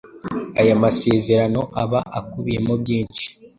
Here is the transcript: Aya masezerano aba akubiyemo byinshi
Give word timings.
Aya 0.59 0.73
masezerano 0.83 1.61
aba 1.81 1.99
akubiyemo 2.19 2.73
byinshi 2.81 3.25